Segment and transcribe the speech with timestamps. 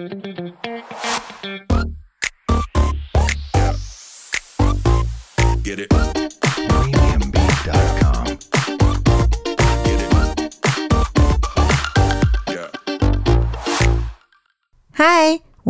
[0.00, 0.14] Get
[5.80, 6.29] it.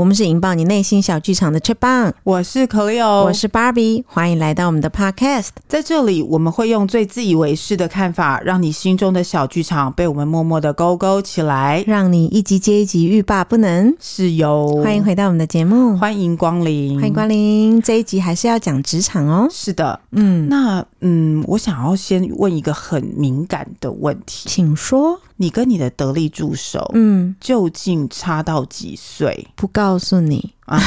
[0.01, 5.51] 我们是引爆你内心小剧场的 Chip Bang，我是 Cleo，我是 Barbie，欢迎来到我们的 Podcast。
[5.69, 13.95] 在这里，我们会用最自以为是的看法，让你心中的小剧场被我们默默的勾勾起来，让你一集接一集欲罢不能。
[14.01, 17.83] 是哟欢迎回到我们的节目，欢迎光临，欢迎光临。
[17.83, 19.49] 这一集还是要讲职场哦。
[19.51, 25.21] 是的，嗯，那嗯，我想要先问一个很敏感的问题，请说。
[25.41, 29.49] 你跟你的得力助手，嗯，究竟差到几岁？
[29.57, 30.79] 不告诉你啊，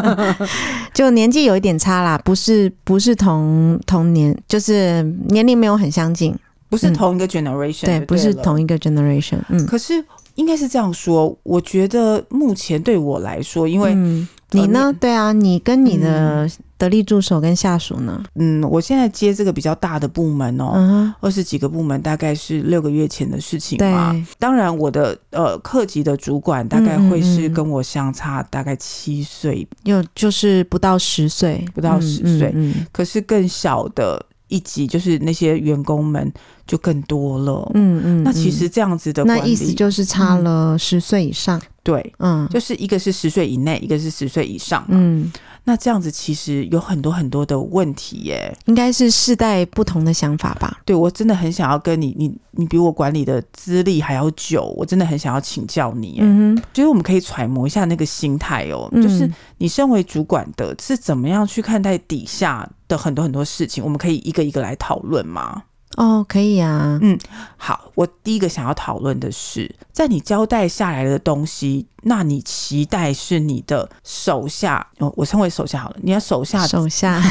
[0.94, 6.34] 就年纪有一点差啦，不是不是同同年，就是年龄没有很相近，
[6.70, 9.40] 不是同一个 generation，、嗯、对，不是同一个 generation。
[9.50, 10.02] 嗯，可是
[10.36, 14.92] 应该是这样说，我觉得目前对我来说，因为、嗯、你呢、呃？
[14.94, 16.50] 对啊，你跟你的、嗯。
[16.84, 18.22] 得力助手跟下属呢？
[18.34, 24.12] 嗯，我现在接这个比较大的部门哦，嗯、二十几个部门，大概是六个月前的事情嘛。
[24.12, 32.86] 对，当然我的呃客级的主管大概会是跟我相差大概七岁，又、嗯、就是不到十岁，不到十岁、嗯嗯嗯。
[32.92, 36.32] 可是更小的一级，就是那些员工们
[36.66, 37.70] 就更多了。
[37.74, 41.58] 嗯嗯，那其实这样子的，那意思就是差了十岁以上。
[41.58, 44.84] 嗯、对，嗯，就是一个是十岁以内，一个是十岁以上。
[44.88, 45.30] 嗯。
[45.66, 50.78] 那这样子其实有很多很多的问题耶，应该是世代不同的想法吧？
[50.84, 56.18] 对，我真的很想要跟你，你你比我管理的资历还要久，我真的很想要请教你。
[56.20, 63.82] 嗯哼，觉得我们可以揣摩一下那个心态哦，嗯，就是你身为主管的，是怎么样去看待底下的很多很多事情？
[63.82, 65.62] 我们可以一个一个来讨论吗？
[65.96, 66.98] 哦，可以啊。
[67.02, 67.18] 嗯，
[67.56, 77.22] 好，我第一个想要讨论的是，在你交代下来的东西，那你期待是你的手下，哦，我称为手下好了，你的手下，手下，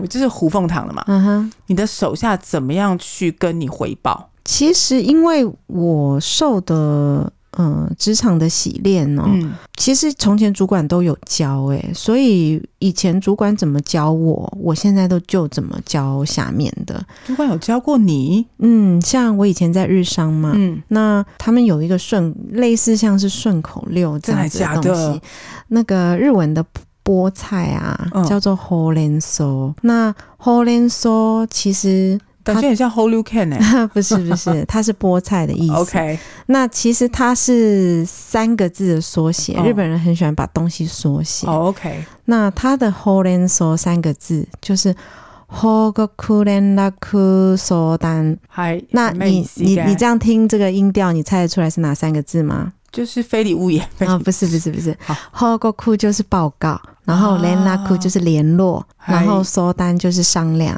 [0.00, 1.04] 我就是胡凤堂了嘛。
[1.06, 4.30] 嗯哼，你的手下怎么样去跟你回报？
[4.44, 7.32] 其实，因为我受的。
[7.57, 17.05] 嗯，职场的洗练哦、嗯，其实从前主管都有教哎、欸，所以以前主管怎么教我，我现在都就怎么教下面的。
[17.27, 18.47] 主管有教过你？
[18.57, 25.21] 嗯，像我以前在日商嘛，嗯，那他们有一个顺类似像是顺口溜这样子的东西，的
[25.67, 26.65] 那个日文的
[27.03, 29.75] 菠菜啊，嗯、叫做ほうれん草。
[29.83, 32.19] 那ほうれん草其实。
[32.47, 35.73] 感觉很像 Whole New Can 哎， 不是不是，它是菠菜的意思。
[35.75, 39.53] OK，那其实它是三个字的缩写。
[39.55, 39.65] Oh.
[39.65, 41.47] 日本人很喜欢把东西缩写。
[41.47, 44.93] Oh, OK，那它的ほうれん草三个字就是
[45.47, 46.05] 报告
[46.43, 48.37] 连络相谈。
[48.49, 52.73] 嗨，那你你你这样听这个音调，你猜得出来是哪三个字吗？
[52.91, 53.81] 就是非礼勿言。
[53.99, 54.93] 啊、哦，不是不是不是，
[55.31, 60.77] 报告 就是报告，然后连络就是联络，然后相谈就是商量。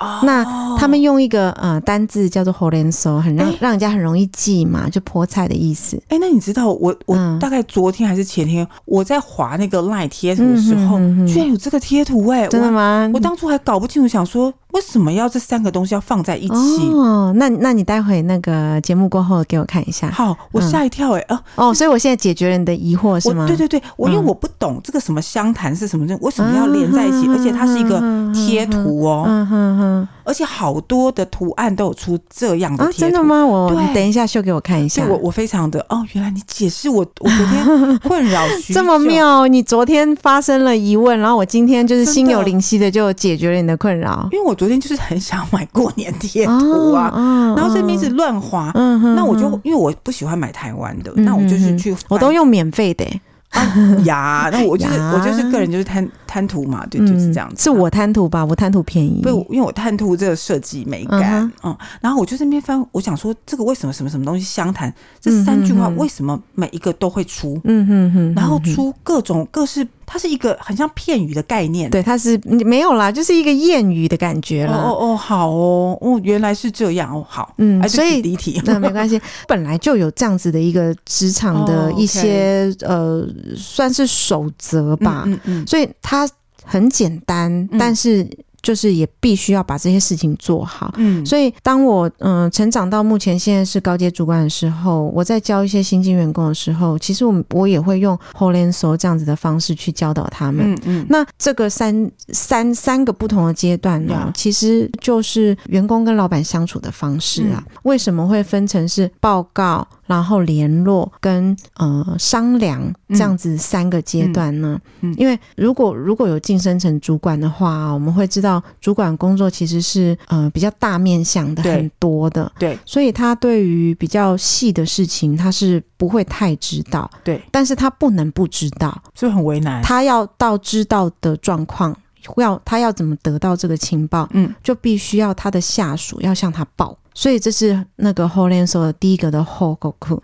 [0.00, 0.44] Oh, 那
[0.78, 5.96] 他们用一个呃单字叫做ほうれん草，很让、欸、让人家很容易记嘛，就菠菜的意思。
[6.06, 12.48] 哎、欸，那你知道我我大概昨天还是前天，嗯、我在滑那个 LINE 贴图的时候、嗯哼哼哼，居然有这个贴图哎、欸！
[12.48, 13.16] 真的吗我？
[13.16, 16.53] 我当初还搞不清楚，想说 为什么要这三个东西要放在一起？
[16.91, 20.11] 哦，那那你待会那个节目过后给我看一下。
[20.11, 21.69] 好，我吓一跳哎、欸、啊、嗯！
[21.69, 23.47] 哦，所以我现在解决了你的疑惑是吗？
[23.47, 27.25] 对对对，我因为我不懂这个什么湘潭是什么，为什么要连在一起？
[27.27, 27.99] 嗯、而且它是一个
[28.31, 30.83] 贴图哦，而且好。
[30.85, 32.91] 多的图案都有出这样的贴图。
[32.91, 33.45] 啊，真的吗？
[33.45, 35.05] 我你等一下秀给我看一下。
[35.07, 39.47] 我我非常的哦，原来你解释我我昨天困扰这么妙。
[39.47, 44.27] 你昨天发生了疑问，然后我今天就是心有灵犀的就解决了你的困扰。
[44.33, 53.21] 因为我昨天就是很想买过年贴图啊，哦、然后这边是乱滑，嗯，那我就因为我不喜欢买台湾的，嗯，那我就是去，我都用免费的、欸。
[53.49, 53.61] 啊
[54.05, 57.61] 呀，那我就是 我就是个人就是贪贪图嘛，对，就是这样子。
[57.61, 58.43] 是我贪图吧？
[58.43, 59.21] 我贪图便宜。
[59.21, 61.51] 不，因为我贪图这个设计美感。
[61.61, 64.91] 嗯，然后我就在那边翻，我想说这个为什么什么什么东西相谈？
[65.21, 67.61] 这三句话为什么每一个都会出？
[67.65, 69.87] 嗯哼哼，然后出各种各式。
[70.05, 74.75] 它是一个很像片语的概念，对，它是没有啦，就是一个谚语的感觉了。
[74.75, 86.22] 哦哦，好哦，哦，原来是这样哦，好，嗯，所以离题， 那没关系，本来就有这样子的一个职场的一些、哦 okay、呃，算是守则吧，嗯嗯，嗯，所以它
[86.64, 88.28] 很简单，嗯、但是。
[88.60, 101.06] 就是也必须要把这些事情做好，嗯，所以当我嗯、呃、成长到目前现在是高阶主管的时候，我在教一些新进员工的时候，其实我我也会用ほうれん草这样子的方式去教导他们，嗯嗯。
[101.08, 107.62] 那这个三三三个不同的阶段呢，其实就是员工跟老板相处的方式啊。
[107.84, 114.79] 为什么会分成是报告、 然后联络跟呃商量这样子三个阶段呢。
[115.01, 122.51] 嗯，嗯，因为如果如果有晋升成主管的话，我们会知道主管工作其实是呃比较大面向的，很多的。
[122.59, 127.09] 对，所以他对于比较细的事情，他是不会太知道。
[127.23, 129.81] 对，但是他不能不知道，所以很为难。
[129.83, 131.95] 他要到知道的状况。
[132.37, 134.25] 要他要怎么得到这个情报？
[134.31, 140.19] 嗯，就必须要他的下属要向他报，所以这是那个 Holenso 的第一个的 Hokoku，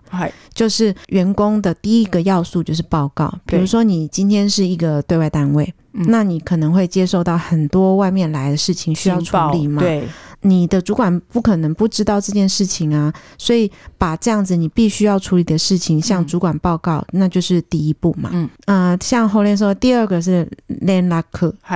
[0.53, 3.33] 就是员工的第一个要素就是报告。
[3.45, 9.81] 比如说你今天是一个对外单位，那你可能会接受到很多外面来的事情需要处理嘛？
[9.81, 10.07] 对。
[10.41, 18.29] 你的主管不可能不知道这件事情啊，所以把这样子你必须要处理的事情向主管报告，嗯、那就是第一步嘛。
[18.31, 21.21] 嗯，呃，像后面说，第二个是连络，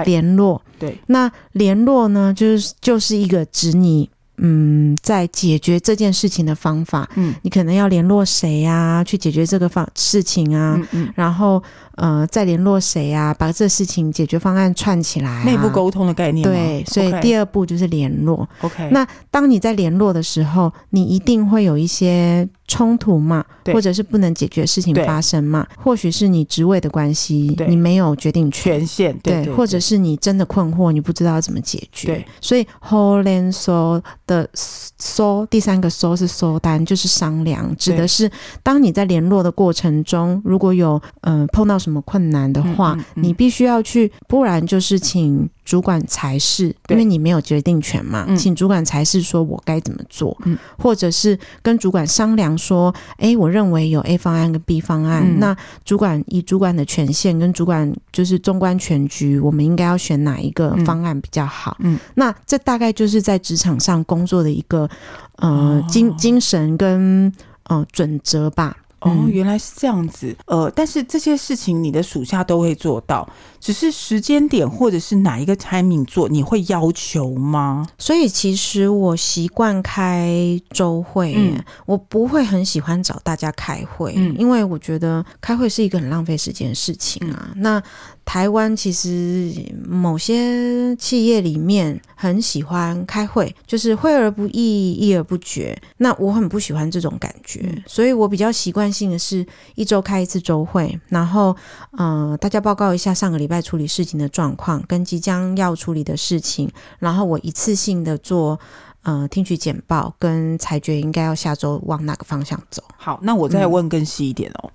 [0.05, 0.61] 联络。
[0.79, 4.09] 对，那联络呢，就是就是一个指你。
[4.37, 9.03] 嗯，在解决这件事情的方法，嗯，你可能要联络谁呀、啊？
[9.03, 11.61] 去解决这个方事情啊，嗯嗯，然后
[11.95, 13.33] 呃，再联络谁呀、啊？
[13.33, 16.43] 把这事情解决方案串起来、啊，内部沟通的概念。
[16.43, 18.47] 对，所以第二步就是联络。
[18.61, 22.47] OK，那当你在联络的时候，你一定会有一些。
[22.67, 32.07] 冲突嘛，或者是不能解决事情发生嘛，或许是你职位的关系，你没有决定权，权限，对，或者是你真的困惑，你不知道怎么解决。
[32.07, 38.31] 对，所以 Holenso 的 so 第三个 so 是 so 单，就是商量，指的是
[38.63, 45.49] 当你在联络的过程中，如果有嗯、呃、碰到什么困难的话，嗯嗯嗯、你必须要去，不然就是请。
[45.65, 55.55] 主管才是，因为你没有决定权嘛，嗯、请主管才是说我该怎么做，嗯、或者是跟主管商量说，哎，我认为有 A 方案跟 B 方案，嗯、那
[55.85, 61.77] 主管以主管的权限跟主管就是纵观全局，我们应该要选哪一个方案比较好？
[61.79, 64.89] 嗯，那这大概就是在职场上工作的一个
[65.37, 67.31] 呃精精神跟
[67.63, 68.75] 呃准则吧。
[69.03, 70.35] 哦，原来是这样子。
[70.45, 73.27] 呃，但是这些事情你的属下都会做到，
[73.59, 77.87] 只是时间点或者是哪一个 timing 做，你会要求吗？
[77.97, 87.49] 所以其实我习惯开周会，嗯，我不会很喜欢找大家开会，嗯，因为我觉得开会是一个很浪费时间的事情啊。
[87.53, 87.83] 嗯，那
[88.25, 89.53] 台湾其实
[89.85, 95.77] 某些企业里面很喜欢开会，就是会而不议，议而不决。
[95.97, 101.55] 那我很不喜欢这种感觉，嗯，所以我比较习惯性的是一周开一次周会，然后
[101.97, 108.59] 呃，大家报告一下上个礼拜处理事情的状况跟即将要处理的事情，然后我一次性的做
[109.01, 112.83] 呃听取简报跟裁决，应该要下周往哪个方向走。
[112.95, 114.61] 好，那我再问更细一点哦。
[114.65, 114.71] 嗯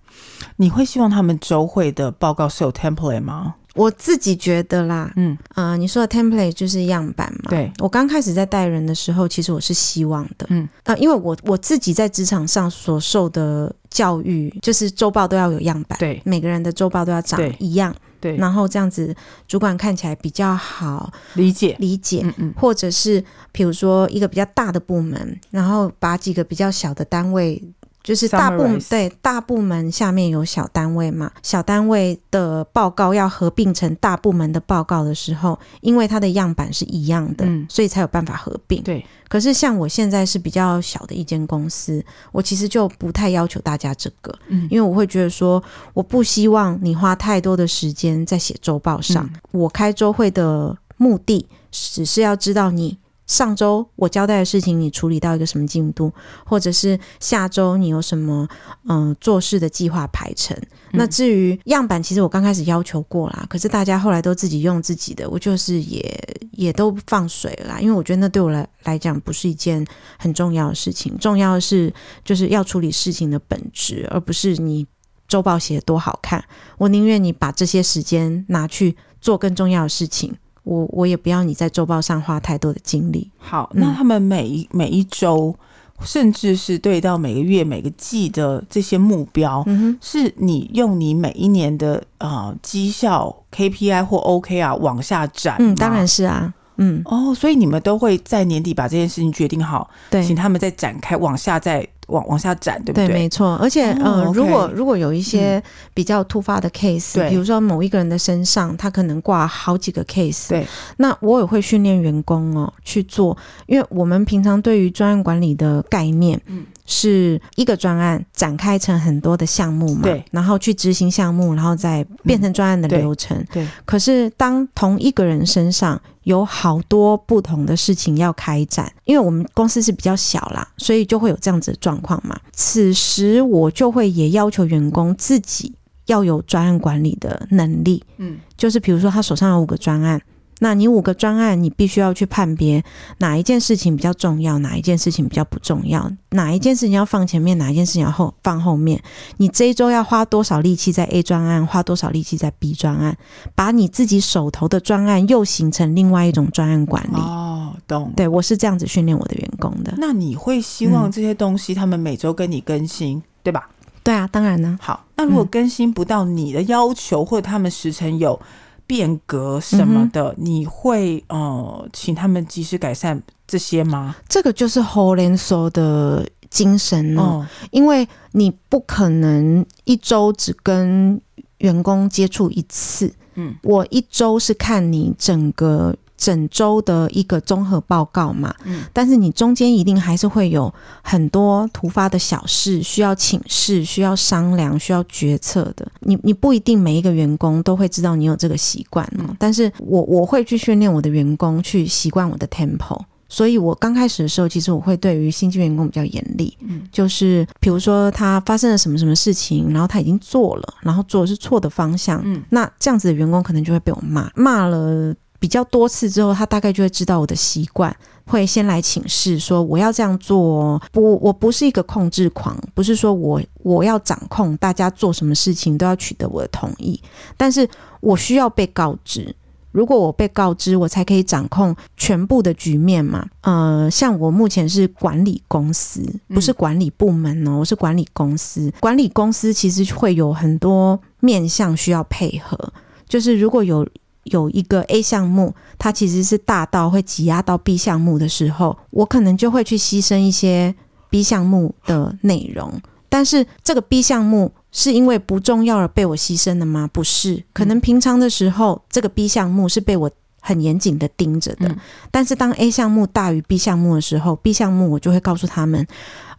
[0.57, 3.55] 你会希望他们周会的报告是有 template 吗？
[3.75, 7.51] 我自己觉得啦，嗯啊、呃，你说的 template 就是样板嘛。
[7.51, 19.13] 对，我刚开始在带人的时候，其实我是希望的，嗯啊、呃，因为我我自己在职场上所受的教育，就是周报都要有样板，对，每个人的周报都要长一样，对，然后这样子
[19.49, 21.75] 主管看起来比较好理解。
[21.81, 27.61] 理解，嗯嗯，或者是比如说一个比较大的部门，然后把几个比较小的单位。
[28.09, 38.83] 就是大部门对大部门下面有小单位嘛，小单位的报告要合并成大部门的报告的时候，因为它的样板是一样的，嗯，所以才有办法合并。
[38.83, 42.03] 对，可是像我现在是比较小的一间公司，
[42.33, 45.63] 我其实就不太要求大家这个，嗯，因为我会觉得说，
[45.93, 49.23] 我不希望你花太多的时间在写周报上。
[49.35, 52.97] 嗯，我开周会的目的只是要知道你。
[53.29, 56.13] 上周我交代的事情，你处理到一个什么进度，
[56.45, 58.49] 或者是下周你有什么
[58.89, 60.57] 嗯、呃、做事的计划排程？
[60.57, 69.87] 嗯、那至于样板，其实我刚开始要求过啦，可是大家后来都自己用自己的，我就是也也都放水了啦，因为我觉得那对我来来讲不是一件
[70.19, 71.93] 很重要的事情，重要的是
[72.25, 74.87] 就是要处理事情的本质，而不是你
[75.29, 76.43] 周报写得多好看。
[76.79, 80.35] 我宁愿你把这些时间拿去做更重要的事情。
[80.69, 83.31] 我我也不要你在周报上花太多的精力。
[83.39, 85.55] 好，那他们每一每一周，
[86.03, 95.57] 甚至是对到每个月、每个季的这些目标，嗯哼，是你用你每一年的呃绩效 KPI 或 OK 啊往下展。
[95.59, 96.53] 嗯，当然是啊。
[96.77, 101.89] 嗯，哦，所以你们都会在年底把这件事情决定好，对，请他们再展开往下再。
[102.09, 103.07] 往往下展，对不对？
[103.07, 103.57] 对，没错。
[103.57, 105.63] 而且，嗯、如果如果有一些
[105.95, 110.67] 比较突发的 case，嗯、比如说某一个人的身上，他可能挂好几个 case，对，
[110.99, 113.37] 那我也会训练员工哦去做，
[113.67, 116.67] 因为我们平常对于专案管理的概念，嗯。
[116.91, 120.05] 是一个专案展开成很多的项目嘛？
[120.05, 123.37] 对，然后去执行项目，然后再变成专案的流程。
[123.37, 132.39] 嗯、对，对，可是当同一个人身上有好多不同的事情要开展，因为我们公司是比较小啦，所以就会有这样子的状况嘛。
[132.53, 140.21] 此时我就会也要求员工自己要有专案管理的能力，嗯，就是比如说他手上有五个专案。
[140.61, 142.83] 那你五个专案，你必须要去判别
[143.19, 149.01] 哪一件事情比较重要，哪一件事情比较不重要，哪一件事情要放前面，哪一件事情要后放后面。
[149.37, 153.17] 你这一周要花多少力气在 A 专案，花多少力气在 B 专案，
[153.55, 157.17] 把你自己手头的专案又形成另外一种专案管理。
[157.17, 158.13] 哦，懂。
[158.17, 159.95] 对，我是这样子训练我的员工的。
[159.99, 163.69] 那你会希望这些东西他们每周跟你更新，嗯、对吧？
[164.03, 164.79] 对啊，当然呢。
[164.83, 168.41] 好，那如果更新不到你的要求，嗯、或者他们时程有。
[168.89, 174.17] 变革什么的，嗯、你会呃请他们及时改善这些吗？
[174.29, 181.21] 这个就是 holensol 的精神哦，哦，因为你不可能一周只跟
[181.59, 183.13] 员工接触一次。
[183.35, 185.95] 嗯，我一周是看你整个。
[186.19, 190.71] 整周的一个综合报告嘛，嗯，但是你中间一定还是会有
[191.01, 195.87] 很多突发的小事需要请示、需要商量、需要决策的。
[196.01, 203.01] 你你不一定每一个员工都会知道你有这个习惯，嗯，但是我我会去训练我的员工去习惯我的 tempo。
[203.31, 215.15] 所以我刚开始的时候，其实我会对于新进员工比较严厉，嗯，就是比如说他发生了什么什么事情，然后他已经做了，然后做的是错的方向，嗯，那这样子的员工可能就会被我骂，骂了。
[215.39, 217.95] 比较多次之后，他大概就会知道我的习惯，
[218.27, 220.81] 会先来请示说我要这样做。
[220.91, 227.01] 不，我不是一个控制狂，不是说我我要掌控大家做什么事情都要取得我的同意，
[227.37, 227.69] 但是
[228.01, 229.35] 我需要被告知。
[229.71, 233.25] 如果我被告知，我才可以掌控全部的局面嘛。
[233.43, 238.73] 呃，像我目前是管理公司，不是管理部门哦，我是管理公司。
[238.81, 242.73] 管理公司其实会有很多面向需要配合，
[243.07, 243.87] 就是如果有。
[244.31, 250.75] 有一个 A 项目，它其实是大到会挤压到 B 项目的时候，我可能就会去牺牲一些
[251.11, 252.81] B 项目的内容。
[253.09, 256.89] 但是这个 B 项目是因为不重要而被我牺牲的吗？
[256.93, 260.11] 不是，可能平常的时候，这个 B 项目是被我
[260.49, 261.77] 很严谨的盯着的。
[262.11, 265.87] 但是当 A 项目大于 B 项目的时候，B 项目我就会告诉他们。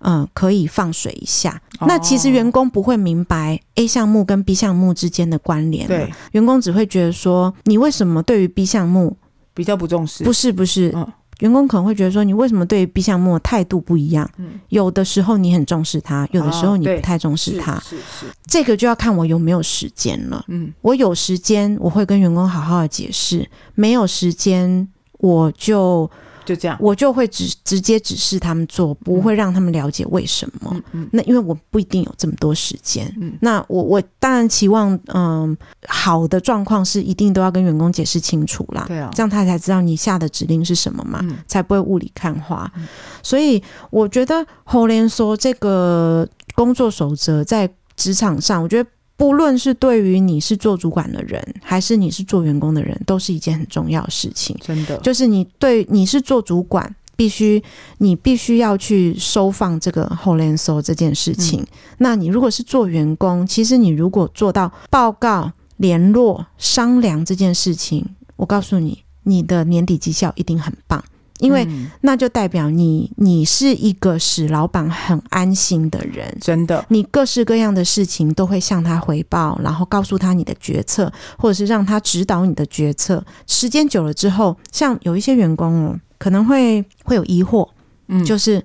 [0.01, 1.61] 嗯，可以放水一下。
[1.81, 5.85] 那其实员工不会明白 A 项目跟 B 项目之间的关联。
[5.87, 9.17] 对，员工只会觉得说，你为什么对于 B 项目
[9.53, 10.23] 比较不重视？
[10.23, 11.05] 不是不是，嗯，
[11.39, 14.29] 员工可能会觉得说，你为什么对于 B 项目的态度不一样？
[14.37, 17.79] 嗯，有的时候你很重视它，有的时候你不太重视它。
[17.79, 20.43] 是是，这个就要看我有没有时间了。
[20.47, 24.87] 嗯，我有时间，我会跟员工好好的解释；没有时间，
[25.19, 26.09] 我就。
[26.49, 30.71] 就这样，我就会直直接指示他们做，不会让他们了解为什么。
[30.73, 33.05] 嗯嗯，那因为我不一定有这么多时间。
[33.21, 35.55] 嗯，那我我当然期望，嗯，
[35.87, 38.85] 好的状况是一定都要跟员工解释清楚啦。
[38.87, 42.71] 对啊，这样他才知道你下的指令是什么嘛，嗯，才不会雾里看花。
[42.77, 42.87] 嗯，
[43.21, 48.89] 所以我觉得侯连说这个工作守则在职场上，我觉得。
[49.19, 54.55] 不论是对于你是做主管的人，还是你是做员工的人，都是一件很重要的事情。
[54.61, 57.61] 真的，就是你对你是做主管，必须
[57.97, 61.59] 你必须要去收放这个后 so 这件事情。
[61.59, 61.67] 嗯。
[61.97, 68.05] 那你如果是做员工，其实你如果做到报告、联络、商量这件事情，
[68.37, 71.03] 我告诉你，你的年底绩效一定很棒。
[71.39, 71.67] 因为
[72.01, 76.85] 那就代表你，你是一个使老板很安心的人，真的。
[76.89, 83.23] 你各式各样的事情都会向他回报，然后告诉他你的决策，或者是让他指导你的决策。
[83.47, 87.67] 时间久了之后，像有一些员工哦，可能会会有疑惑，
[88.09, 88.61] 嗯，就是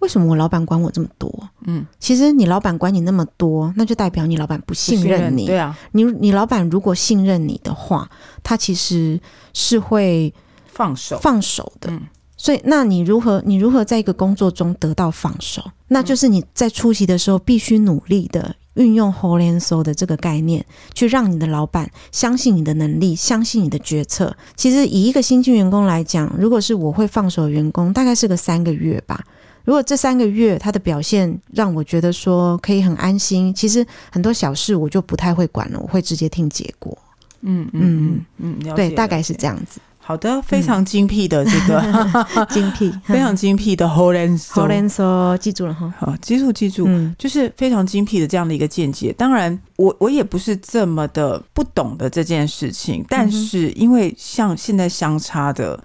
[0.00, 1.32] 为什么我老板管我这么多？
[1.66, 5.46] 嗯，其实你老板管你那么多，那就代表你老板不信任你。
[5.46, 8.10] 对啊，你你老板如果信任你的话，
[8.42, 9.20] 他其实
[9.54, 10.34] 是会。
[10.72, 11.90] 放手，放手的。
[11.90, 12.02] 嗯，
[12.36, 15.62] 所以，那你如何，你如何在一个工作中得到放手？
[15.88, 24.36] 那就是你在出席的时候必须努力的运用 whole and soul 的这个概念，去让你的老板相信你的能力，相信你的决策。
[24.54, 29.24] 其实，以一个新进员工来讲，如果是我会放手的员工，大概是个三个月吧。
[29.64, 36.96] 如果这三个月他的表现让我觉得说可以很安心，其实很多小事我就不太会管了，我会直接听结果。
[37.42, 39.80] 嗯嗯嗯嗯，对，大概是这样子。
[40.08, 45.92] 好的，非常精辟的这个、嗯、精辟， 非常精辟的 soul 记住了哈。
[45.98, 49.12] 好，记住记住、嗯，就是非常精辟的这样的一个见解。
[49.12, 55.78] 当然，我我也不是这么的不懂的这件事情，但是因为像现在相差的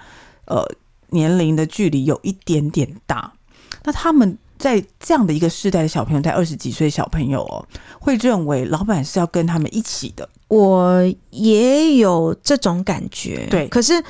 [0.46, 0.66] 呃
[1.10, 3.34] 年龄的距离有一点点大，
[3.84, 7.68] 那他们在这样的一个世代的小朋友，在二十几岁小朋友哦，
[8.00, 10.30] 会认为老板是要跟他们一起的。
[10.48, 13.68] 我也有这种感觉，对。
[13.68, 14.02] 可是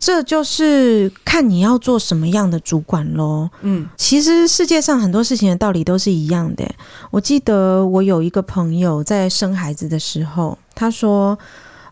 [0.00, 3.48] 这就是看你要做什么样的主管喽。
[3.60, 6.68] 嗯，其实世界上很多事情的道理都是一样的。
[7.12, 11.38] 我记得我有一个朋友在生孩子的时候，他说：“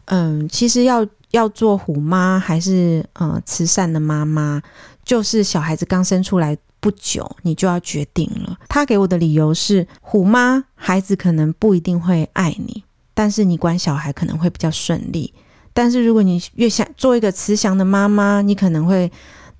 [0.06, 4.60] 嗯，其实要要做虎妈还是呃慈善的妈妈，
[5.04, 15.32] 就是小孩子刚生出来不久，你就要决定了。”他给我的理由是：虎妈孩子可能不一定会爱你，但是你管小孩可能会比较顺利。
[15.73, 19.11] 但是如果你越想做一个慈祥的妈妈，你可能会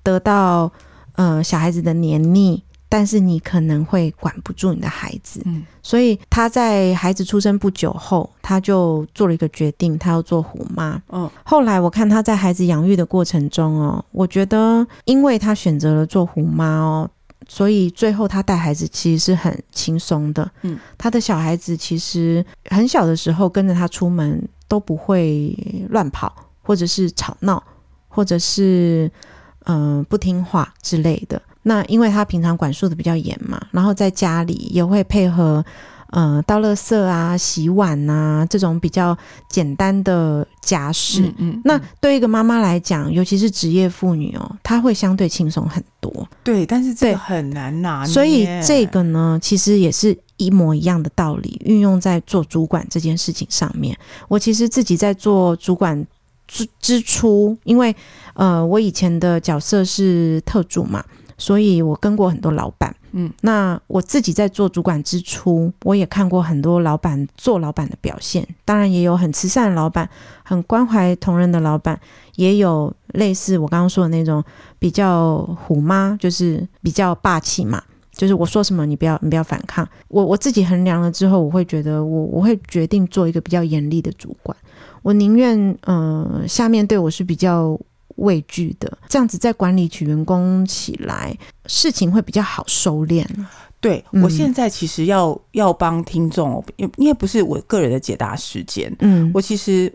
[0.03, 0.71] 得到
[1.13, 5.41] 呃小孩子的黏腻，但是你可能会管不住你的孩子。
[5.45, 11.01] 嗯，所以他在孩子出生不久后，他就做了一个决定，他要做虎妈。
[11.09, 17.09] 嗯，后来我看他在孩子养育的过程中哦，我觉得因为他选择了做虎妈哦，
[17.47, 20.51] 所以最后他带孩子其实是很轻松的。
[20.63, 24.45] 嗯，他的小孩子其实很小的时候跟着他出门。
[24.69, 25.57] 都不会
[25.89, 26.31] 乱跑，
[26.61, 27.63] 或者是吵闹，
[28.07, 29.11] 或者是
[29.63, 31.41] 嗯、呃、不听话之类的。
[31.69, 35.63] 那因为他平常管束的比较严嘛，然后在家里也会配合
[36.09, 39.15] 呃倒垃圾啊、洗碗啊这种比较
[39.47, 41.21] 简单的家事。
[41.21, 46.27] 嗯，嗯，嗯，那对一个妈妈来讲，尤其是职业妇女哦，她会相对轻松很多。
[46.43, 48.11] 对，但是这个很难拿捏。
[48.11, 50.17] 所以这个呢，其实也是。
[50.39, 53.93] 一模一样的道理运用在做主管这件事情上面。
[54.29, 56.07] 我其实自己在做主管
[56.47, 57.93] 之之初，因为
[58.35, 61.03] 呃，我以前的角色是特助嘛，
[61.39, 62.95] 所以我跟过很多老板。
[63.13, 68.47] 嗯，那我自己在做主管之初，我也看过很多老板做老板的表现。
[68.63, 70.07] 当然，也有很慈善的老板，
[70.43, 71.99] 很关怀同仁的老板，
[72.35, 74.43] 也有类似我刚刚说的那种
[74.77, 77.81] 比较虎妈，就是比较霸气嘛。
[78.11, 79.87] 就是我说什么，你不要你不要反抗。
[80.09, 84.55] 我我自己衡量了之后，我会觉得我我会决定做一个比较严厉的主管。
[85.01, 87.79] 我宁愿嗯、呃，下面对我是比较
[88.19, 91.35] 畏惧的，这样子在管理起员工起来，
[91.65, 93.25] 事情会比较好收敛。
[93.81, 98.93] 对，我现在其实要、嗯、要帮听众，因因为不是我个人的解答时间。
[98.99, 99.89] 嗯，我其实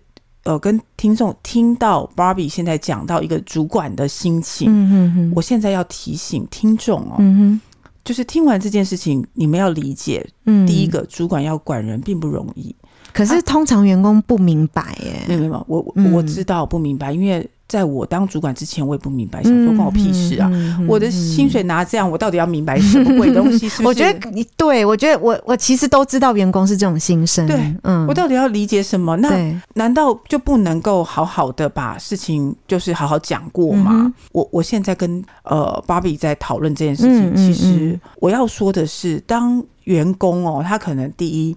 [0.45, 7.61] 呃跟听众听到 Barbie 现在讲到一个主管的心情，嗯哼哼，我现在要提醒听众哦，嗯哼。
[8.05, 12.75] 就是听完这件事情，你们要理解，嗯，第一个主管要管人并不容易，
[13.13, 17.47] 可是通常员工不明白耶，没有没有，我我知道不明白，因为。
[17.67, 20.49] 在我当主管之前，我也不明白，想说关我屁事啊！
[20.53, 23.67] 嗯嗯嗯、我的薪水拿这样，我到底要明白什么鬼东西？
[23.69, 23.87] 是不是？
[23.89, 29.17] 我觉得你对我觉得我我其实都知道员工是这种心声，对，嗯，我到底要理解什么？
[29.17, 33.93] 那难道就不能够好好的把事情就是好好讲过吗？
[33.95, 41.57] 嗯、我我现在跟呃芭比在讨论这件事情，其实我要说的是，当员工哦，他可能第一。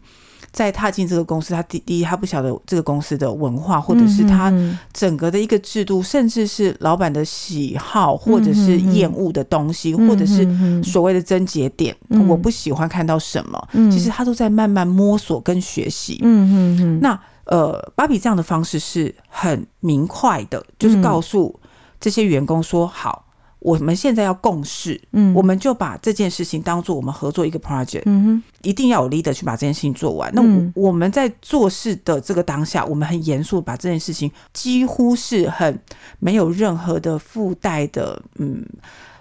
[0.57, 4.51] 在踏进这个公司，他第第一，他不晓得这个公司的文化，或者是他
[4.91, 10.47] 整个的一个制度，甚至是老板的喜好，或者是厌恶的东西，或者是
[10.81, 11.95] 所谓的症结点，
[12.27, 16.17] 我不喜欢看到什么，其实他都在慢慢摸索跟学习。
[16.23, 16.99] 嗯嗯嗯。
[17.03, 21.59] 那呃，芭比这样的方式是很明快的，就是告诉
[21.99, 23.26] 这些员工说好。
[23.59, 30.31] 我们现在要共事，嗯，我们就把这件事情当做我们合作一个 project，嗯哼，一定要有 leader 去把这件事情做完。
[30.33, 35.79] 那我我们在做事的这个当下，我们很严肃把这件事情，几乎是很
[36.19, 38.63] 没有任何的附带的，嗯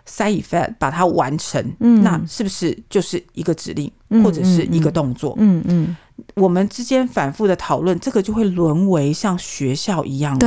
[0.06, 3.90] ，side effect 把它完成，嗯，那是不是就是一个指令
[4.22, 5.34] 或者是一个动作？
[5.38, 5.96] 嗯嗯。
[6.34, 10.46] 我们之间反复的讨论，这个就会沦为像学校一样的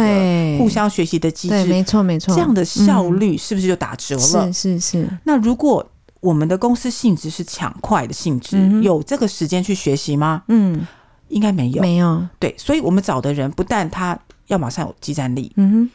[0.58, 1.66] 互相学习的机制。
[1.66, 4.46] 没错，没错，这样的效率是不是就打折了？
[4.46, 5.10] 嗯、是是是。
[5.24, 5.86] 那如果
[6.22, 10.44] 我们的公司性质是抢快的性质，嗯、有这个时间去学习吗？
[10.48, 10.86] 嗯，
[11.30, 12.28] 应该没有，没有。
[12.40, 15.90] 对，所以我们找的人不但他要马上有即战力，嗯哼。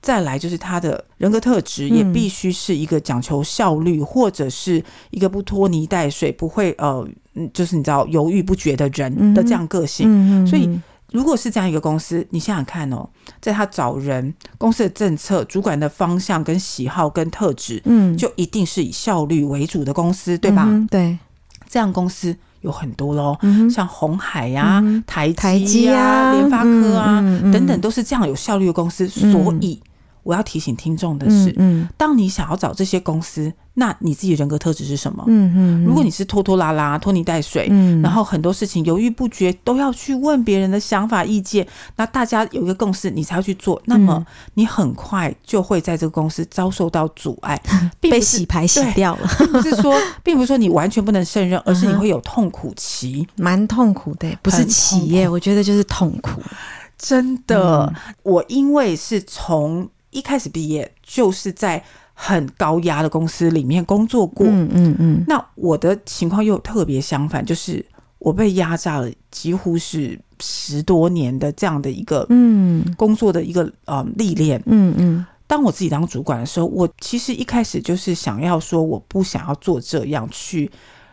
[0.00, 7.06] 再来就是他的人格特质也必须是一个讲求效率，嗯、或者是一个不拖泥带水、不会呃，
[7.52, 10.06] 就是你知道犹豫不决的人的这样个性。
[10.08, 10.70] 嗯、所以，
[11.10, 13.08] 如果是这样一个公司，你想想看哦，
[13.40, 20.64] 在他找人、公司的政策、主管的方向跟喜好跟特质，嗯，就一定是以效率为主的公司，对吧？
[20.68, 21.18] 嗯、对，
[21.68, 27.20] 这样公司有很多喽，嗯、像鸿海呀、台积啊、联发科啊、
[27.52, 29.80] 等等，都是这样有效率的公司，嗯、所以。
[30.28, 35.24] 我要提醒听众的是，嗯嗯、当你想要找这些公司，那你自己人格特质是什么？
[35.26, 47.58] 嗯嗯、如果你是拖拖拉拉、拖泥带水，嗯、然后很多事情犹豫不决，都要去问别人的想法意见，那大家有一个共识，你才要去做，那么你很快就会在这个公司遭受到阻碍，
[47.98, 49.26] 并被洗牌洗掉了。
[49.38, 56.42] 并不是说， 并不是说你完全不能胜任，而是你会有痛苦期，蛮痛苦的，不是企业，我觉得就是痛苦。
[56.98, 61.82] 真的，嗯、我因为是从一开始毕业就是在
[62.14, 65.24] 很高压的公司里面工作过，嗯嗯嗯。
[65.28, 67.84] 那我的情况又特别相反，就是
[68.18, 75.26] 我被压榨了，几乎是十多年的这样的一个嗯工作的一个呃历练，嗯嗯。
[75.46, 80.70] 当我自己当主管的时候，我其实一开始就是想要说，我不想要做这样去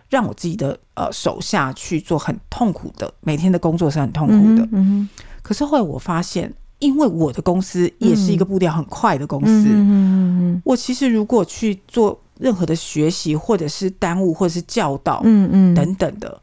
[0.10, 5.10] 让我自己的呃手下去做很痛苦的每天的工作是很痛苦的，嗯嗯。
[5.44, 6.52] 可是后来我发现。
[6.86, 15.76] 因为我的公司也是一个步调很快的公司，嗯，我其实如果去做任何的学习，或者是耽误，或者是教导，嗯嗯。
[15.76, 16.40] 等等的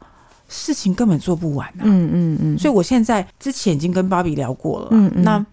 [0.49, 2.57] 事情，根本做不完啊，嗯嗯嗯。
[2.59, 5.23] 所以我现在之前已经跟芭比聊过了，嗯嗯。
[5.23, 5.45] 那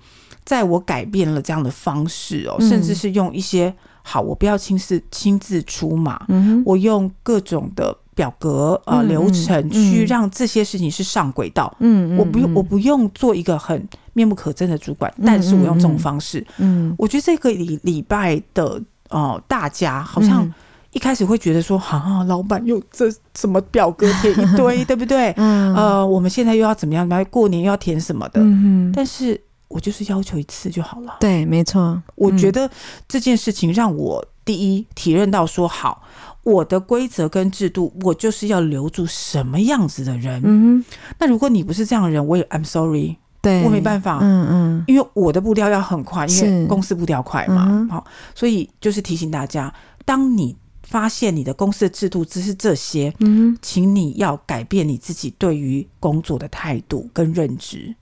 [0.45, 3.73] 在我改变了这样的方式哦，甚至是用一些
[4.03, 7.97] 好，我不要亲自亲自出马，嗯，我用各种的。
[8.21, 11.75] 表格啊、呃，流程去让这些事情是上轨道。
[11.79, 16.47] 嗯，我不用，我不用做一个很面目可憎的主管，嗯、但是我用这种方式。
[16.59, 18.79] 嗯，我觉得这个礼礼拜的
[19.09, 20.47] 呃，大家好像
[20.93, 25.33] 一开始会觉得说，啊，老板又这什么表格填一堆， 对不对？
[25.39, 27.09] 嗯，呃，我们现在又要怎么样？
[27.09, 28.43] 来过年又要填什么的？
[28.43, 31.17] 嗯，但是我就是要求一次就好了。
[31.21, 32.03] 对，没错。
[32.17, 32.71] 我觉得
[33.09, 36.03] 这件事情让我第一体认到说好。
[36.43, 40.41] 我的规则跟制度，我就是要留住什么样子的人。
[40.45, 40.85] 嗯，
[41.19, 44.19] 那如果你不是这样的人，我也 I'm sorry，对，我没办法。
[44.23, 47.87] 嗯嗯，因为我的步调要很快，因为公司步调快嘛。
[47.91, 49.73] 好，所以就是提醒大家，
[50.07, 57.95] 当你发现你的公司的制度只是这些，嗯，请你要改变你自己对于工作的态度跟认知，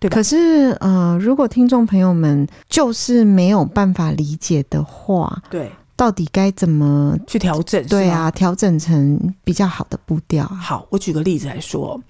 [0.00, 0.14] 对吧？
[0.14, 5.70] 可是，呃，如果听众朋友们就是没有办法理解的话，对。
[5.94, 7.84] 到底该怎么去调整？
[7.86, 10.44] 对啊，调整成比较好的步调。
[10.46, 12.00] 好，我举个例子来说，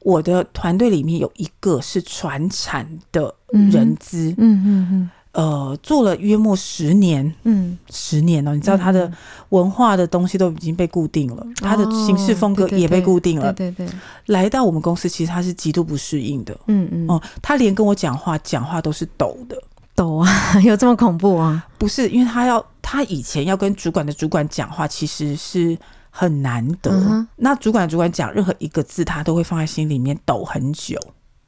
[0.00, 8.54] 我的团队里面有一个是传产的人资，嗯嗯嗯，呃，做了约莫十年，嗯，十年了。
[8.54, 9.10] 你知道他的
[9.50, 13.52] 文化的东西都已经被固定了，他的行事风格也被固定了。
[13.52, 13.86] 对对，
[14.26, 16.56] 来到我们公司，其实他是极度不适应的。
[16.68, 19.56] 嗯嗯，哦，他连跟我讲话，讲话都是抖的。
[19.94, 20.28] 抖啊，
[20.64, 21.66] 有这么恐怖啊？
[21.78, 25.76] 不是，因为他要他以前要跟主管的主管讲话，其实是
[26.10, 26.90] 很难得。
[26.90, 30.98] 嗯、那主管的主管讲任何一个字，他都会放在心里面抖很久。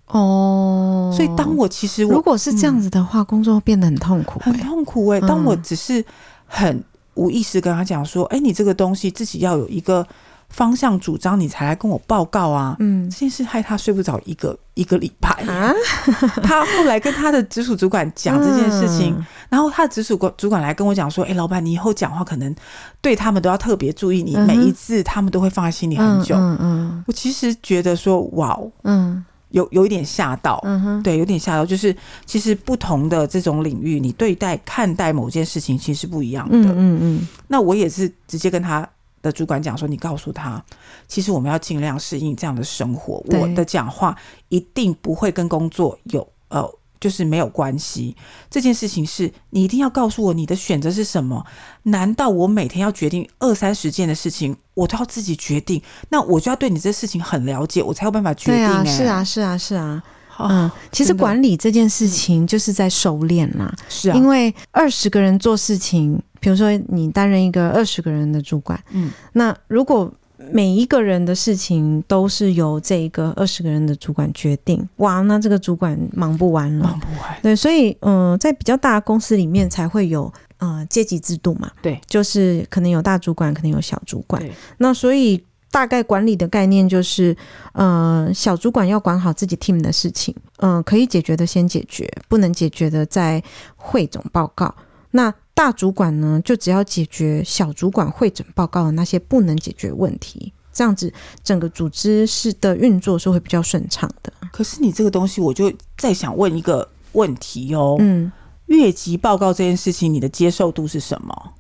[0.09, 5.26] 哦，所以当我其实我如果是这样子的话，嗯、工作会变得很痛苦、欸，很痛苦哎、欸。
[5.26, 6.04] 当我只是
[6.46, 10.07] 很无意识跟他讲说：“哎、嗯欸，你这个东西自己要有一个。”
[10.55, 12.77] 方向主张，你才来跟我报告啊！
[12.79, 15.75] 嗯，这件事害他睡不着一个一个礼拜啊。
[16.45, 22.55] 他后来跟他的直属主管讲这件事情，嗯、然后他的直属管主管来跟我讲说：“哎、欸，老板，你以后讲话可能
[23.01, 26.37] 对他们都要特别注意，你每一次他们都会放在心里很久。
[26.37, 36.57] 嗯”嗯，嗯，我其实觉得说，哇，嗯，有有一点吓到，嗯哼，对，有点吓到，就是其实不同的这种领域，你对待看待某件事情其实是不一样的。
[36.57, 38.88] 嗯嗯，嗯，那我也是直接跟他。
[39.25, 40.63] 的主管讲说：“你告诉他，
[41.09, 43.25] 其实我们要尽量适应这样的生活。
[43.31, 44.15] 我的讲话
[44.51, 48.15] 一定不会跟工作有呃，就是没有关系。
[48.51, 51.45] 这件事情是你一定要告诉我你的选择是什么？
[51.85, 55.83] 难道我每天要决定二三十件的事情，我都要自己决定？
[56.11, 58.67] 那我就要对你这事情很了解，我才有办法决定。
[58.67, 58.85] 欸。
[58.85, 60.03] 是啊，是啊，是啊。
[60.38, 63.75] 嗯，其实管理这件事情就是在熟练啦。
[63.88, 70.12] 是啊，因为二十个人做事情。”比如说，你担任一个二十个人的主管，嗯，那如果
[70.51, 77.35] 每一个人的事情都是由这一个二十个人的主管决定，哇，那这个主管忙不完了，忙不完。
[77.42, 84.42] 对，所以，嗯、呃，在比较大的公司里面才会有呃阶级制度嘛，对，就是可能有大主管，可能有小主管。
[84.77, 85.42] 那所以
[85.75, 87.37] 大概管理的概念就是，
[87.73, 93.43] 呃，小主管要管好自己 team 的事情，嗯、呃，可以解决的先解决，不能解决的再
[93.75, 94.73] 汇总报告。
[95.11, 104.33] 那大主管呢，就只要解决小主管汇总报告的那些不能解决问题，这样子整个组织是的运作是会比较顺畅的。
[104.53, 107.97] 可是你这个东西，我就再想问一个问题哦。
[107.99, 108.31] 嗯，
[108.67, 111.53] 越级报告这件事情，你的接受度是什么？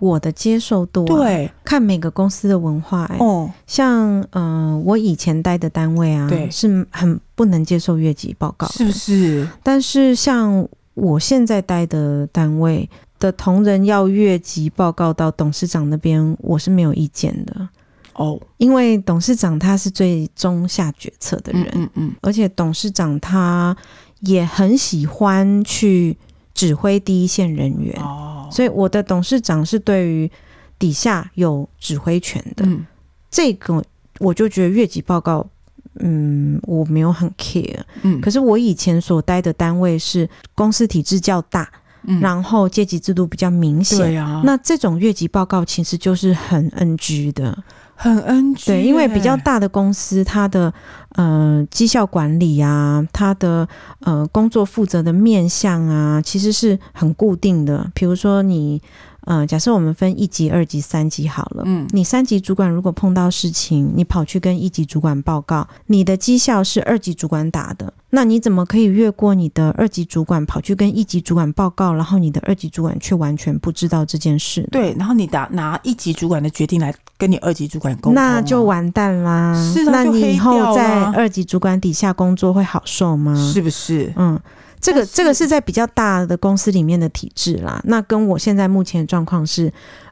[0.00, 3.16] 我的接受度、啊，对，看每个公司的文化、欸。
[3.18, 9.48] 哦，像嗯、呃，我以前待的单位啊，对，是很不能接受越级报告，是不是？
[9.62, 17.68] 但是像我现在待的单位的同仁要越级报告到董事长那边，我是没有意见的。
[18.14, 23.76] 哦，因为董事长他是最终下决策的人，嗯嗯，而且董事长他
[24.22, 26.16] 也很喜欢去
[26.52, 27.96] 指挥第一线人员。
[28.02, 30.30] 哦，所以我的董事长是对于
[30.78, 32.86] 底下有指挥权的，嗯，
[33.30, 33.82] 这个
[34.18, 35.46] 我就觉得越级报告。
[36.00, 37.80] 嗯，我没有很 care。
[38.02, 41.68] 嗯，可是我以前所待的单位是公司体制较大，
[42.04, 43.98] 嗯、然后阶级制度比较明显。
[43.98, 47.64] 对啊，那这种越级报告其实就是很 NG 的，
[47.98, 48.66] 很 NG。
[48.66, 50.72] 对，因为比较大的公司，它的
[51.16, 53.68] 呃绩效管理啊，它的
[54.00, 57.90] 呃工作负责的面向啊，其实是很固定的。
[57.94, 58.80] 比如说你。
[59.30, 61.62] 嗯，假设我们分一级、二级、三级好了。
[61.66, 74.66] 嗯，你三级主管如果碰到事情，你跑去跟一级主管报告，你的绩效是二级主管打的，那你怎么可以越过你的二级主管跑去跟一级主管报告，然后你的二级主管却完全不知道这件事？
[74.72, 79.54] 对，然后你打拿一级主管的决定来跟你二级主管沟通，那就完蛋啦。
[79.74, 83.36] 是的，那你以后在二级主管底下工作会好受吗？
[83.52, 84.10] 是不是？
[84.16, 84.40] 嗯。
[84.80, 85.48] 这个这个是。
[85.48, 89.66] 在比较大的公司里面的体制啦，那跟我现在目前的状况是，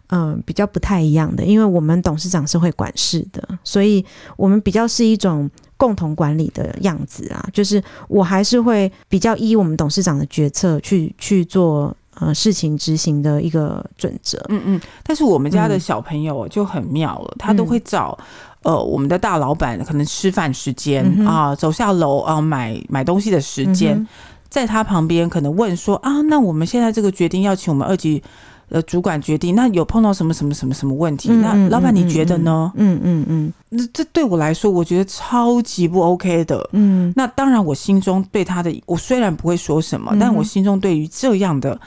[0.07, 4.03] 嗯、呃，比较不太一样的，因为我们董事长是会管事的，所以
[4.35, 14.43] 我们比较是一种共同管理的样子啊，就是我还是会比较依我们董事长的决策去去做呃事情执行的一个准则。
[14.49, 18.19] 嗯嗯，但是我们家的小朋友就很妙了，嗯、他都会找
[18.63, 23.95] 呃我们的大老板可能吃饭时间啊、嗯呃，走下楼啊、呃、买买东西的时间。
[23.99, 24.07] 嗯
[24.49, 28.23] 在他旁边可能问说啊，那我们现在这个决定要请我们二级
[28.69, 31.29] 呃主管决定，那有碰到什么什么什么什么问题？
[31.31, 32.73] 嗯、那老板你觉得呢？
[32.75, 36.69] 嗯嗯嗯，那、嗯嗯、这对我来说，我觉得超级不 OK 的。
[36.73, 41.79] 嗯，那当然，我心中对他的，我虽然不会说什么，嗯、但我心中对于这样的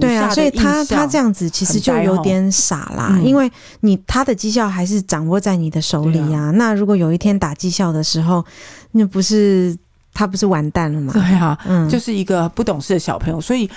[0.00, 6.44] 对啊，所以他他这样子其实就有点傻啦，嗯、因为你他的绩效还是掌握在你的手里啊。
[6.44, 8.44] 啊那如果有一天打绩效的时候，
[8.92, 9.76] 那不是？
[10.16, 11.12] 他不是完蛋了吗？
[11.12, 13.68] 对啊，嗯，就是一个不懂事的小朋友，所以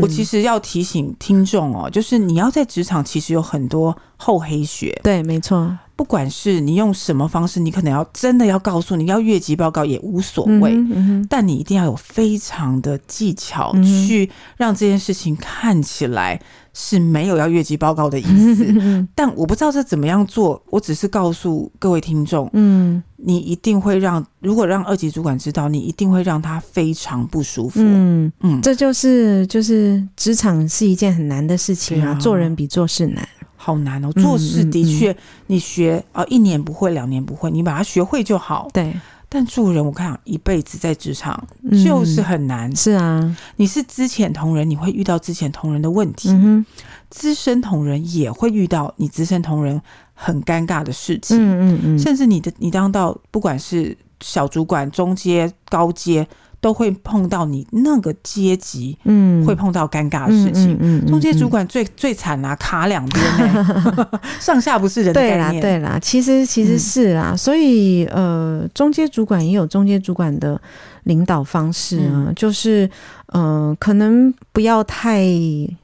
[0.00, 5.76] 我其实要提醒听众哦，就是你要在职场其实有很多厚黑学，对，没错。
[5.98, 16.40] 不管是你用什么方式，你可能要真的要告诉你要越级报告也无所谓，嗯嗯、但你一定要有非常的技巧去让这件事情看起来
[16.72, 18.64] 是没有要越级报告的意思。
[18.78, 27.80] 嗯、但我不知道这怎么样做，我只是告诉各位听众，嗯，你一定会让如果让二级主管知道，你一定会让他非常不舒服。
[27.82, 33.28] 嗯嗯，这就是就是职场是一件很难的事情啊，啊做人比做事难。
[33.68, 35.14] 好难哦，做事的确，
[35.48, 38.66] 你学啊、一年不会，两年不会，你把它学会就好。
[38.72, 41.46] 对，但做人，我看一辈子在职场
[41.84, 42.70] 就是很难。
[42.70, 46.30] 嗯、是啊，你是资浅同仁，你会遇到之前同仁的问题；
[47.10, 49.78] 资、嗯、深同仁也会遇到你资深同仁
[50.14, 51.36] 很尴尬的事情。
[51.36, 56.26] 嗯嗯嗯，甚至你的你当到不管是小主管、中阶、高阶。
[56.60, 60.72] 都会碰到你那个阶级，嗯，会碰到尴尬的事情。
[60.72, 64.08] 嗯，嗯，嗯，嗯，中阶主管最最惨啊，卡两边呢，
[64.40, 65.60] 上下不是人的概念。
[65.60, 70.60] 对啦，对啦，其实其实是啦，嗯、所以呃，中阶主管也有中阶主管的
[71.04, 72.90] 领导方式啊，嗯、就是
[73.26, 75.22] 呃，可能不要太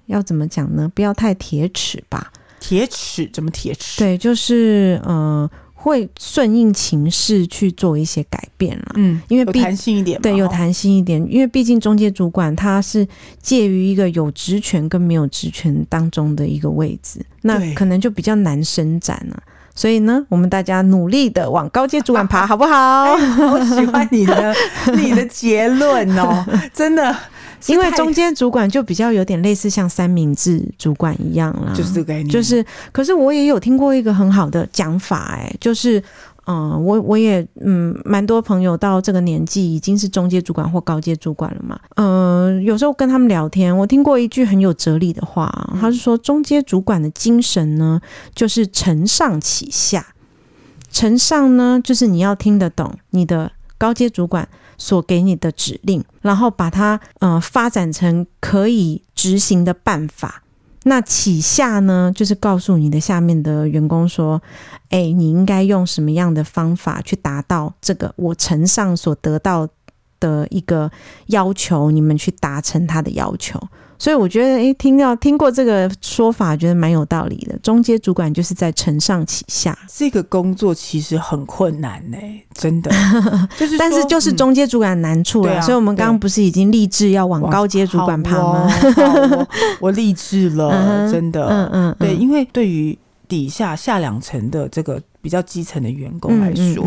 [0.07, 0.91] 要怎么讲呢？
[0.95, 2.33] 不要太铁齿吧？
[2.59, 4.01] 铁齿怎么铁齿？
[4.01, 5.49] 对，就是呃。
[5.85, 13.07] 会顺应情势去做一些改变了，嗯，因为有弹性一点，对，有弹性一点，因为毕竟中介主管他是
[13.43, 19.43] 介于一个有职权跟没有职权当中的一个位置，那可能就比较难伸展了。
[19.75, 23.13] 所以呢，我们大家努力的往高阶主管爬， 好不好？
[23.13, 24.55] 我喜欢你的
[24.97, 27.15] 你的结论哦，真的。
[27.69, 32.29] 因为中间主管就比较有点类似像三明治主管一样啦，就是这个概念。
[32.29, 36.03] 就是，可是我也有听过一个很好的讲法，哎，就是，
[36.47, 45.51] 嗯，我我也嗯，蛮多朋友到这个年纪已经是中阶主管或高阶主管了嘛，嗯，有时候跟他们聊天，我听过一句很有哲理的话，
[45.81, 48.01] 他是说中阶主管的精神呢，
[48.35, 50.07] 就是承上启下，
[50.91, 54.47] 承上呢，就是你要听得懂你的高阶主管。
[54.79, 60.43] 所给你的指令，然后把它呃发展成可以执行的办法。
[60.85, 64.43] 那起下呢，就是告诉你的下面的员工说
[64.91, 69.67] ：“哎，你应该用什么样的方法去达到这个我呈上所得到
[70.21, 70.91] 的一个
[71.29, 71.91] 要求？
[71.91, 73.59] 你们去达成他的要求。”
[73.99, 77.59] 所以我觉得，诶，听到听过这个说法，觉得蛮有道理的。
[77.59, 82.17] 中阶主管就是在承上启下，这个工作其实很困难呢，
[82.53, 82.91] 真的。
[83.57, 85.55] 就是，但是就是中阶主管难处了。
[85.55, 88.69] 嗯啊、所以我们刚刚不是已经立志要往高阶主管爬吗？
[88.97, 89.47] 哦、
[89.81, 91.47] 我立志了，真的。
[91.47, 96.85] 嗯嗯，对，因为对于底下下两层的这个比较基层的员工来说，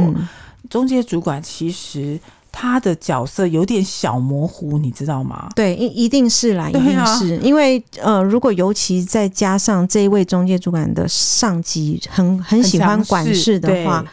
[0.70, 2.20] 中阶主管其实。
[2.60, 5.48] 他的角色有点小模糊，你知道吗？
[5.56, 14.04] 对，一一定是啦，一定是，啊、因为呃，如果尤其再加上这一位中介主管的上级很很喜欢管事的话，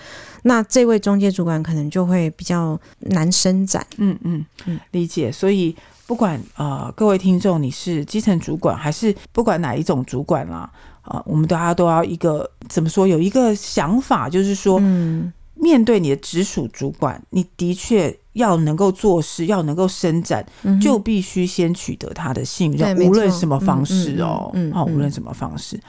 [0.43, 3.83] 那这位中介主管可能就会比较难伸展。
[3.97, 5.33] 嗯嗯嗯，理解。
[5.33, 5.75] 所以
[6.07, 13.07] 不管呃各位听众，你是基层主管还是不管哪一种主管啦，啊、呃，我们大家都要一个怎么说？
[13.07, 25.81] 有一个想法，就是说，嗯，面对你的直属主管，你的确要能够做事，要能够伸展，嗯、就必须先取得他的信任，无论什么方式哦，嗯，好、嗯嗯哦，无论什么方式。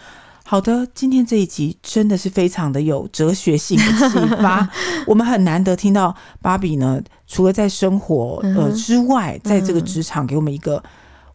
[0.48, 4.70] 好的，今天这一集真的是非常的有哲学性的启发。
[5.08, 10.84] 我们很难得听到芭比呢，除了在生活呃之外，在这个职场给我们一个，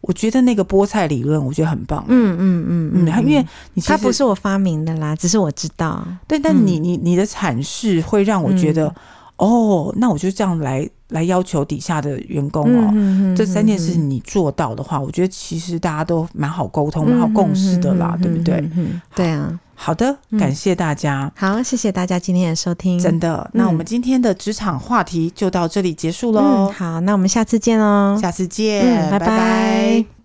[0.01, 2.03] 我觉得那个菠菜理论，我觉得很棒。
[2.07, 6.03] 嗯嗯嗯嗯，因为你它不是我发明的啦，只是我知道。
[6.27, 8.93] 对，但你你你的阐释会让我觉得，
[9.41, 10.89] 哦，那我就这样来。
[11.11, 18.71] 来要求底下的员工哦，这三件事情你做到的话，我觉得其实大家都蛮好沟通、蛮、嗯、好共识的啦，嗯、对不对？
[19.13, 23.51] 对啊，好的，感谢大家，好，谢谢大家今天的收听，真的。
[23.53, 26.71] 那我们今天的职场话题就到这里结束喽、嗯。
[26.71, 29.25] 好，那我们下次见哦，下次见，嗯、拜拜。
[29.25, 30.20] 拜拜。